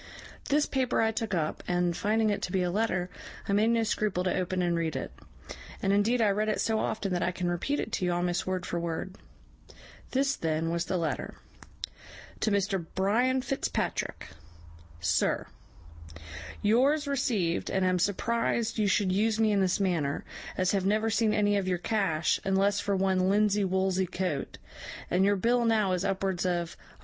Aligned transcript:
This 0.49 0.65
paper 0.65 0.99
I 0.99 1.11
took 1.11 1.35
up, 1.35 1.61
and, 1.67 1.95
finding 1.95 2.31
it 2.31 2.41
to 2.41 2.51
be 2.51 2.63
a 2.63 2.71
letter, 2.71 3.07
I 3.47 3.53
made 3.53 3.69
no 3.69 3.83
scruple 3.83 4.23
to 4.23 4.35
open 4.35 4.63
and 4.63 4.75
read 4.75 4.95
it; 4.95 5.11
and 5.79 5.93
indeed 5.93 6.23
I 6.23 6.29
read 6.29 6.49
it 6.49 6.59
so 6.59 6.79
often 6.79 7.13
that 7.13 7.21
I 7.21 7.29
can 7.31 7.47
repeat 7.51 7.79
it 7.79 7.91
to 7.91 8.05
you 8.05 8.11
almost 8.11 8.47
word 8.47 8.65
for 8.65 8.79
word. 8.79 9.15
This 10.09 10.35
then 10.37 10.71
was 10.71 10.85
the 10.85 10.97
letter: 10.97 11.35
'To 12.39 12.49
Mr 12.49 12.83
Brian 12.95 13.43
Fitzpatrick. 13.43 14.29
'SIR, 14.99 15.45
'YOURS 16.63 17.05
received, 17.07 17.69
and 17.69 17.85
am 17.85 17.99
surprized 17.99 18.79
you 18.79 18.87
should 18.87 19.11
use 19.11 19.39
me 19.39 19.51
in 19.51 19.61
this 19.61 19.79
manner, 19.79 20.25
as 20.57 20.71
have 20.71 20.83
never 20.83 21.11
seen 21.11 21.31
any 21.31 21.57
of 21.57 21.67
your 21.67 21.77
cash, 21.77 22.39
unless 22.43 22.79
for 22.79 22.95
one 22.95 23.29
linsey 23.29 23.63
woolsey 23.63 24.07
coat, 24.07 24.57
and 25.11 25.23
your 25.23 25.35
bill 25.35 25.63
now 25.63 25.91
is 25.91 26.03
upwards 26.03 26.43
of 26.43 26.75
£150. 26.99 26.99